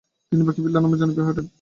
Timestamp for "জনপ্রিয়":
1.01-1.23